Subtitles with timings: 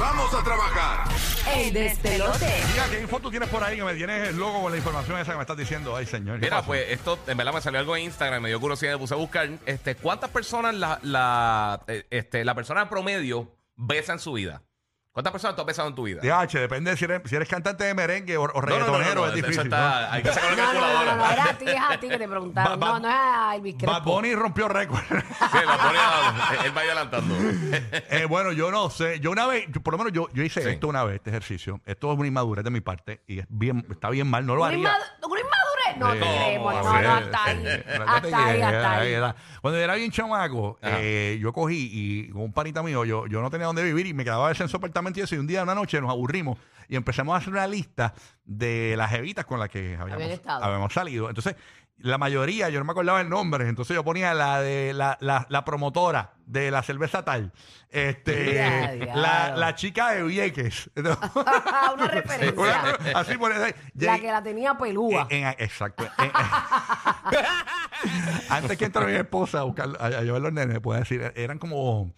[0.00, 1.06] Vamos a trabajar.
[1.54, 2.46] El despelote.
[2.72, 5.18] Mira, ¿qué info tú tienes por ahí que me tienes el logo con la información
[5.18, 5.94] esa que me estás diciendo?
[5.94, 6.40] Ay, señor.
[6.40, 8.98] ¿qué Mira, pues esto en verdad me salió algo en Instagram, me dio curiosidad, me
[8.98, 9.50] puse a buscar.
[9.66, 14.62] Este, ¿Cuántas personas la, la, eh, este, la persona promedio besa en su vida?
[15.14, 16.20] ¿Cuántas personas tú has besado en tu vida?
[16.20, 18.60] DH, depende de si eres, si eres cantante de merengue o, o No, no, no,
[18.66, 19.62] reggaetonero, no, no, es eso difícil.
[19.62, 21.14] está- Hay que sacar la No, no, no, no, calculadora.
[21.28, 22.72] no, era a ti, es a ti que te preguntaron.
[22.82, 23.78] Va- va- No, no es a Elvis ¿no?
[23.78, 23.92] Crespo.
[23.94, 24.98] Bad Bunny rompió récord.
[25.08, 27.34] Sí, la pone a- él va adelantando.
[28.10, 29.20] Eh, bueno, yo no sé.
[29.20, 30.68] Yo una vez, yo- por lo menos yo, yo hice Sí.
[30.70, 31.80] esto una vez, este ejercicio.
[31.86, 34.62] Esto es una inmadurez de mi parte y es bien, está bien mal, no lo
[34.62, 34.88] ¿Una, haría.
[34.90, 35.33] inmadu- una?
[35.98, 37.62] No, Eh, creemos, ¿cómo no, no, hasta ahí.
[37.62, 39.14] Te Hasta ahí, hasta ahí.
[39.60, 43.40] Cuando yo era bien chamaco, eh, yo cogí y con un panita mío, yo, yo
[43.40, 45.34] no tenía dónde vivir y me quedaba en su apartamento y eso.
[45.34, 46.58] Y un día, una noche, nos aburrimos
[46.88, 51.28] y empezamos a hacer una lista de las evitas con las que habíamos, habíamos salido.
[51.28, 51.56] Entonces,
[51.98, 55.46] la mayoría, yo no me acordaba el nombre, entonces yo ponía la de la, la,
[55.48, 57.52] la promotora de la cerveza tal,
[57.90, 58.54] este,
[59.14, 60.90] la, chica de Vieques.
[60.96, 62.60] una referencia.
[62.60, 63.72] Una- así por ahí.
[63.94, 65.26] La que la tenía pelúa.
[65.30, 66.04] En- en- exacto.
[66.18, 66.30] En-
[68.50, 71.58] antes que entrara mi esposa a, buscar, a, a llevar los nenes, puedo decir, eran
[71.58, 72.12] como,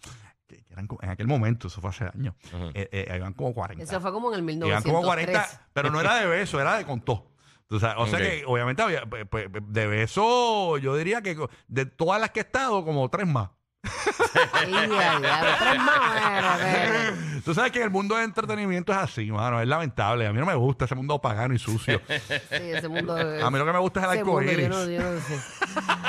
[0.69, 2.35] eran en aquel momento, eso fue hace años,
[2.73, 3.83] eh, eh, eran como 40.
[3.83, 4.45] Eso fue como en el Eran
[4.83, 4.93] 1903.
[4.93, 7.31] como 40, pero no era de beso, era de contó.
[7.69, 8.23] O sea, o sea Ok.
[8.25, 11.35] que obviamente había, pues, pues, de beso, yo diría que
[11.67, 13.49] de todas las que he estado, como tres más.
[13.83, 17.41] Sí, ya, ya, tres más, bueno, bueno.
[17.45, 20.27] Tú sabes que el mundo de entretenimiento es así, mano, es lamentable.
[20.27, 22.01] A mí no me gusta ese mundo pagano y sucio.
[22.09, 23.15] Sí, ese mundo.
[23.15, 24.67] A mí lo que me gusta es el ese mundo, arcoíris.
[24.67, 25.39] yo no- yo no sé.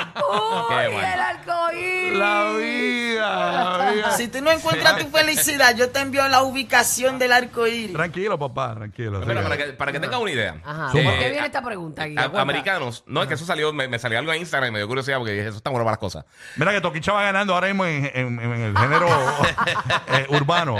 [0.09, 0.99] Qué ¡Uy, bueno.
[1.13, 1.19] el
[2.13, 4.11] La vida, la vida.
[4.11, 7.93] Si tú no encuentras tu felicidad, yo te envío la ubicación del arco iris.
[7.93, 9.21] Tranquilo, papá, tranquilo.
[9.21, 10.57] Para que, para que tengas una idea.
[10.65, 10.89] Ajá.
[10.97, 12.15] eh, ¿Por qué viene esta pregunta aquí?
[12.35, 14.87] americanos, no, es que eso salió, me, me salió algo en Instagram y me dio
[14.87, 16.25] curiosidad porque dije, eso está bueno para las cosas.
[16.55, 19.07] Mira que Toquicha va ganando ahora mismo en, en- en el género
[20.13, 20.77] eh, urbano.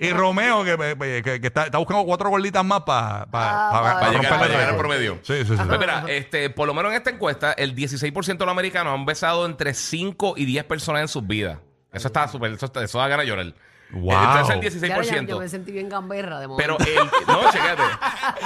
[0.00, 4.30] Y, Romeo, que, que- que está, está buscando cuatro gorditas más para Ah, Para llegar,
[4.38, 5.18] para llegar al promedio.
[5.22, 5.62] Sí, sí, sí.
[5.66, 9.04] Pues mira, este, por lo menos en esta encuesta, el 16% de los americanos han
[9.04, 11.58] besado entre 5 y 10 personas en sus vidas.
[11.92, 13.54] Eso está súper, eso, está- eso da ganas de llorar.
[13.92, 14.12] Wow.
[14.12, 15.26] Entonces el Claro, ya, 16%.
[15.26, 16.76] yo me sentí bien gamberra de momento.
[16.78, 17.69] pero el, no, chécate,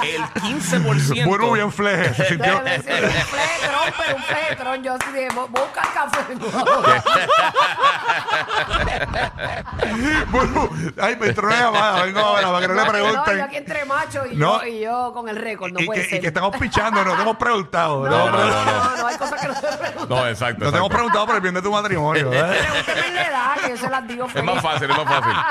[0.02, 1.24] el 15%.
[1.26, 2.14] Bueno, bien fleje.
[2.14, 2.60] Se sintió.
[2.60, 4.82] Debe ser un fletrón, pero un fletrón.
[4.84, 6.34] Yo así de, "Bu- busca el café.
[10.30, 10.68] Bueno,
[11.00, 12.02] ay, me entró una llamada.
[12.04, 13.38] Vengo ahora para que no le No, pregunten.
[13.38, 14.60] yo aquí entre machos y, No.
[14.62, 15.72] yo, y yo con el récord.
[15.72, 16.18] No y, puede que, ser.
[16.18, 18.08] y que estamos pichando, no te hemos preguntado.
[18.08, 20.08] no, No, no, no, no, no, no, hay cosas que no se preguntan.
[20.08, 20.64] No, exacto.
[20.64, 22.32] no te hemos preguntado por el bien de tu matrimonio.
[22.32, 22.42] ¿eh?
[22.84, 25.32] Pregúnteme la edad, que yo se las digo Es más fácil, es más fácil.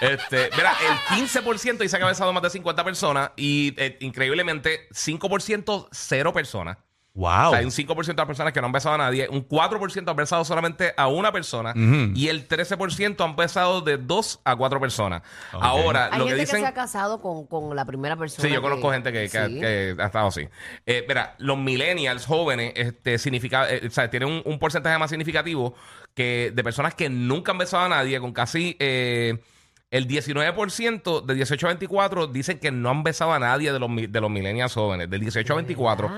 [0.00, 4.88] Este, mira, el 15% dice que ha besado más de 50 personas y eh, increíblemente
[4.90, 6.76] 5% cero personas.
[7.14, 7.48] Wow.
[7.48, 9.48] O sea, hay un 5% de las personas que no han besado a nadie, un
[9.48, 14.54] 4% han besado solamente a una persona y el 13% han besado de 2 a
[14.54, 15.22] 4 personas.
[15.50, 16.60] Ahora, Hay lo gente que que, dicen...
[16.60, 18.46] se ha casado con, con la primera persona.
[18.48, 19.58] Sí, yo conozco gente que, que- Sí.
[19.60, 20.46] que ha estado así.
[20.86, 25.10] Eh, mira, los millennials jóvenes este, significa, eh, o sea, tienen un, un porcentaje más
[25.10, 25.74] significativo
[26.14, 29.38] que de personas que nunca han besado a nadie, con casi eh,
[29.90, 33.90] el 19% de 18 a 24 dicen que no han besado a nadie de los,
[34.08, 35.08] de los millennials jóvenes.
[35.08, 36.08] Del 18 a 24,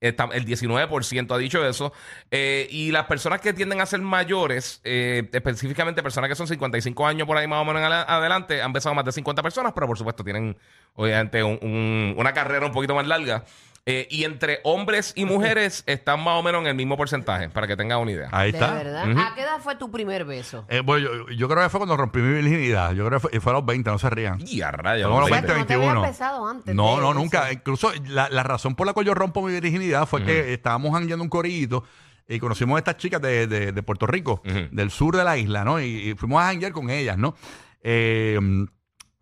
[0.00, 1.92] está- el 19% ha dicho eso.
[2.30, 7.06] Eh, y las personas que tienden a ser mayores, eh, específicamente personas que son 55
[7.06, 9.96] años por ahí más o menos adelante, han besado más de 50 personas, pero por
[9.98, 10.56] supuesto tienen
[10.94, 13.44] obviamente un- un- una carrera un poquito más larga.
[13.86, 17.66] Eh, y entre hombres y mujeres están más o menos en el mismo porcentaje, para
[17.66, 18.28] que tengan una idea.
[18.30, 18.76] Ahí De está.
[18.78, 20.66] ¿A qué edad fue tu primer beso?
[20.68, 22.92] Eh, bueno, yo, yo creo que fue cuando rompí mi virginidad.
[22.92, 24.38] Yo creo que fue, fue a los 20, no se rían.
[24.46, 26.08] Y a rayos, Como los sea, 20, tú no te habías 21.
[26.08, 27.14] besado antes No, de no, eso.
[27.18, 27.52] nunca.
[27.52, 31.22] Incluso la, la razón por la cual yo rompo mi virginidad fue que estábamos jangueando
[31.24, 31.82] un corillito
[32.28, 34.68] y conocimos a estas chicas de, de- de Puerto Rico, Ujú.
[34.70, 35.80] del sur de la isla, ¿no?
[35.80, 37.34] Y, y fuimos a janguear con ellas, ¿no?
[37.82, 38.38] Eh,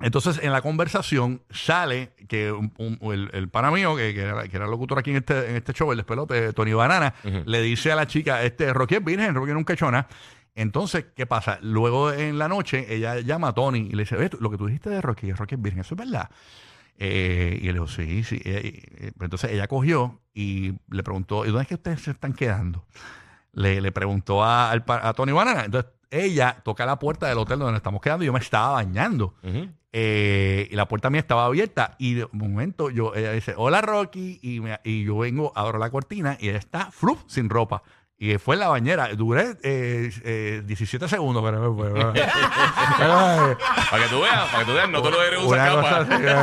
[0.00, 4.47] entonces, en la conversación sale que un- un- el, el pana mío, que, que era,
[4.47, 7.14] que era locutor aquí en este, en este show, el despelote, Tony Banana,
[7.47, 10.08] le dice a la chica, este, Rocky es virgen, Rocky nunca ha hecho nada.
[10.54, 11.58] Entonces, ¿qué pasa?
[11.62, 14.56] Luego en la noche, ella llama a Tony y le dice, "Ve, tú- lo que
[14.58, 16.31] tú dijiste de Rocky, Rocky es virgen, ¿eso es verdad?
[17.00, 18.40] Eh, y le dijo, sí, sí.
[18.44, 22.32] Eh, eh, entonces ella cogió y le preguntó, ¿y dónde es que ustedes se están
[22.32, 22.84] quedando?
[23.53, 25.65] Le, le preguntó a, a Tony Banana.
[25.65, 28.71] Entonces ella toca la puerta del hotel donde nos estamos quedando y yo me estaba
[28.73, 29.35] bañando.
[29.43, 29.69] Ujú.
[29.93, 33.81] Eh, y la puerta mía estaba abierta y de un momento yo, ella dice, hola
[33.81, 37.83] Rocky, y, me- y yo vengo, abro la cortina y ella está flup, sin ropa.
[38.21, 39.09] Y fue en la bañera.
[39.15, 41.43] Duré eh, eh, 17 segundos.
[41.45, 43.55] Pero, pero- Ay,
[43.91, 46.09] Para que tú veas, para que tú veas, no te lo eres usar una cosa
[46.09, 46.43] capa.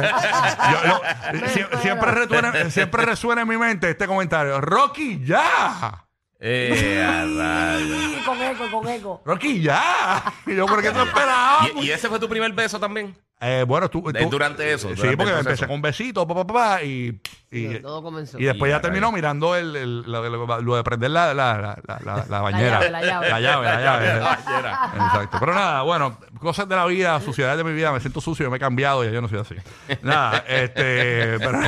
[0.80, 1.38] así.
[1.42, 4.62] Yo- sie- siempre, resuena, siempre resuena en mi mente este comentario.
[4.62, 6.05] Rocky, ya.
[6.40, 7.80] Eh.
[8.20, 9.22] Sí, con eco, con eco.
[9.26, 10.24] Rocky, ya.
[10.46, 11.68] Y yo, ¿por qué te esperaba?
[11.76, 13.16] ¿Y, y ese fue tu primer beso también?
[13.42, 15.50] Eh, bueno, tú, tú- durante eso, Sí, durante el porque proceso.
[15.50, 17.20] empecé con un besito, pa, pa, pa, pa, y,
[17.52, 18.40] y, Todo comenzó.
[18.40, 21.58] y después Y ya terminó mirando el, el- lo, lo- lo de prender la, la,
[21.58, 22.80] la, la, la- la bañera.
[22.80, 23.30] llave, la llave.
[23.30, 24.08] La llave, la llave.
[24.96, 25.38] Exacto.
[25.40, 28.56] Pero nada, bueno, cosas de la vida, suciedades de mi vida, me siento sucio, me
[28.58, 29.56] he cambiado y yo no soy así.
[30.02, 31.38] Nada, este.
[31.40, 31.60] Pero,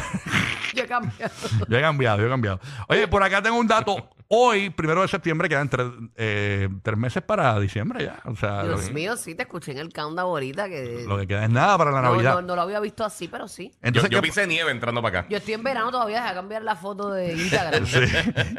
[0.74, 1.32] Yo he cambiado.
[1.68, 2.60] yo he cambiado, yo he cambiado.
[2.88, 4.10] Oye, por acá tengo un dato.
[4.30, 5.88] Hoy, primero de septiembre, quedan tres,
[6.18, 8.20] eh, tres meses para diciembre ya.
[8.26, 11.06] O sea, lo, Dios mío, sí, te escuché en el countdown ahorita que...
[11.08, 12.34] lo que queda es nada para la no, Navidad.
[12.36, 13.70] no, no lo había visto así, pero sí.
[13.72, 15.30] Yo, Entonces, yo ¿qué- pisé nieve entrando para acá.
[15.30, 17.86] Yo estoy en verano todavía, deja cambiar la foto de Instagram.
[17.86, 18.00] Sí.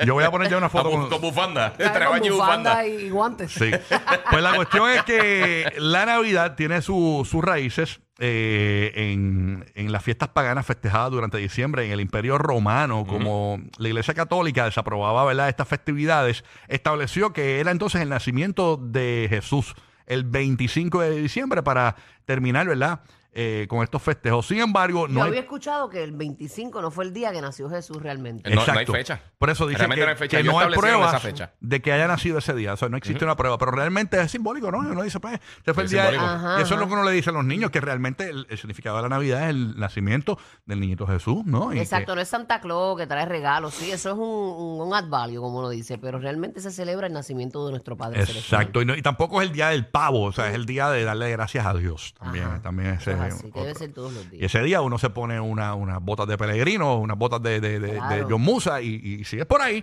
[0.06, 1.74] Yo voy a poner ya una foto Con, con, con bufanda.
[1.76, 2.86] Con y bufanda bufanda.
[2.86, 3.52] y, y guantes.
[3.52, 3.70] Sí.
[4.30, 10.02] Pues la cuestión es que la Navidad tiene su- sus raíces eh, en, en las
[10.02, 15.48] fiestas paganas festejadas durante diciembre en el Imperio Romano, como la Iglesia Católica desaprobaba ¿verdad?
[15.48, 19.74] estas festividades, estableció que era entonces el nacimiento de Jesús
[20.06, 21.94] el 25 de diciembre para
[22.24, 23.02] terminar ¿verdad?
[23.34, 24.46] Eh, con estos festejos.
[24.46, 27.40] Sin embargo, Yo no hay había escuchado que el 25 no fue el día que
[27.40, 28.48] nació Jesús realmente.
[28.50, 29.20] No- no hay fecha.
[29.38, 30.36] Por eso dicen Realmente que, no hay fecha.
[30.38, 31.52] que Ellos no hay establecieron pruebas esa fecha.
[31.60, 32.72] de que haya nacido ese día.
[32.72, 34.78] O sea, no existe una prueba, pero realmente es simbólico, ¿no?
[34.78, 36.04] Uno dice, pues, ese fue el Es día.
[36.10, 36.24] simbólico.
[36.24, 38.46] Ajá, y eso es lo que uno le dice a los niños, que realmente el,
[38.48, 41.72] el significado de la Navidad es el nacimiento del niñito Jesús, ¿no?
[41.72, 44.80] Y Exacto, que- no es Santa Claus que trae regalos, sí, eso es un, un,
[44.88, 48.26] un ad value, como uno dice, pero realmente se celebra el nacimiento de nuestro Padre
[48.26, 48.62] Celestial.
[48.62, 48.82] Exacto.
[48.82, 51.04] Y, no- y tampoco es el día del pavo, o sea, es el día de
[51.04, 52.14] darle gracias a Dios.
[52.18, 52.62] También, Ajá.
[52.62, 54.42] también ese es así, que debe ser todos los Y días.
[54.54, 57.92] ese día uno se pone una- unas botas de peregrino, unas botas de, de, de,
[57.92, 58.26] de Claro.
[58.30, 58.88] John Musa y,
[59.20, 59.82] y sigues por ahí.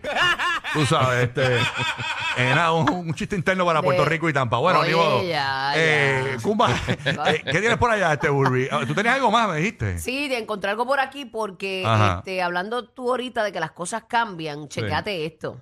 [0.73, 1.55] Tú sabes, este.
[2.37, 4.57] eh, nada, un, un chiste interno para Puerto Rico y Tampa.
[4.57, 4.91] Bueno, Oye,
[5.29, 6.41] ya, Eh, ya.
[6.43, 6.69] Kumba,
[7.05, 8.67] eh, ¿qué tienes por allá, este Burby?
[8.71, 9.99] Ah, ¿Tú tenías algo más, me dijiste?
[9.99, 11.83] Sí, de encontrar algo por aquí porque
[12.17, 15.61] este, hablando tú ahorita de que las cosas cambian, checate esto.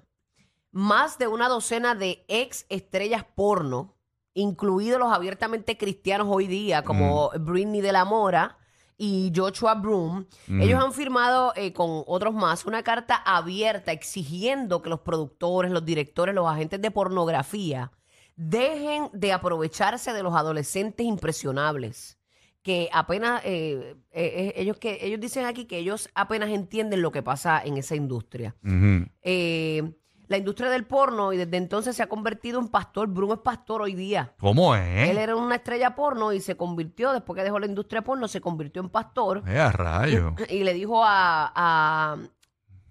[0.72, 3.93] Más de una docena de ex estrellas porno,
[4.34, 7.46] incluidos los abiertamente cristianos hoy día, como Mm.
[7.46, 8.58] Britney de la Mora
[8.98, 10.62] y Joshua Broom, Mm.
[10.62, 15.84] ellos han firmado eh, con otros más una carta abierta exigiendo que los productores, los
[15.86, 17.92] directores, los agentes de pornografía
[18.36, 22.18] dejen de aprovecharse de los adolescentes impresionables
[22.64, 27.12] que apenas eh, eh, eh, ellos que ellos dicen aquí que ellos apenas entienden lo
[27.12, 28.56] que pasa en esa industria.
[28.64, 29.06] Ujú.
[29.22, 29.92] Eh,
[30.34, 33.08] la industria del porno y desde entonces se ha convertido en pastor.
[33.08, 34.34] Bruno es pastor hoy día.
[34.40, 34.82] ¿Cómo Él
[35.12, 35.18] es?
[35.18, 38.82] era una estrella porno y se convirtió, después que dejó la industria porno, se convirtió
[38.82, 40.34] en pastor Eh, a rayo.
[40.50, 42.18] y le dijo a, a,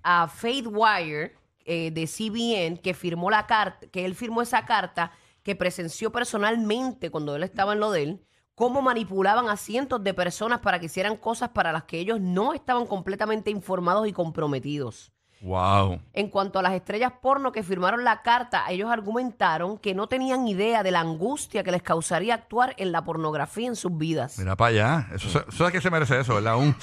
[0.05, 1.35] a Faith Wire
[1.65, 5.11] eh, de CBN que firmó la carta, que él firmó esa carta,
[5.43, 8.25] que presenció personalmente cuando él estaba en lo de él,
[8.55, 12.53] cómo manipulaban a cientos de personas para que hicieran cosas para las que ellos no
[12.53, 15.13] estaban completamente informados y comprometidos.
[15.43, 16.01] Wow.
[16.13, 20.47] En cuanto a las estrellas porno que firmaron la carta, ellos argumentaron que no tenían
[20.47, 24.39] idea de la angustia que les causaría actuar en la pornografía en sus vidas.
[24.39, 25.09] Mira para allá.
[25.13, 26.57] Eso, eso es que se merece eso, ¿verdad?
[26.57, 26.77] Un.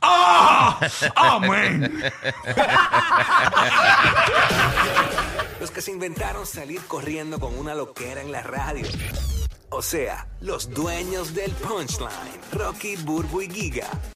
[0.00, 0.80] ¡Ah!
[1.14, 1.92] ¡Amén!
[5.60, 8.86] Los que se inventaron salir corriendo con una loquera en la radio.
[9.70, 12.40] O sea, los dueños del punchline.
[12.52, 13.88] Rocky, Burbu y Giga.